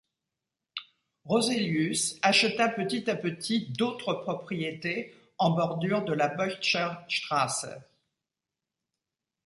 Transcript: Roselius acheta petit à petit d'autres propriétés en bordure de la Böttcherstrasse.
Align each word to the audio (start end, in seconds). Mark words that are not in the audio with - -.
Roselius 1.25 2.17
acheta 2.23 2.69
petit 2.69 3.07
à 3.07 3.15
petit 3.15 3.67
d'autres 3.69 4.15
propriétés 4.15 5.13
en 5.37 5.51
bordure 5.51 6.03
de 6.03 6.13
la 6.13 6.27
Böttcherstrasse. 6.27 7.67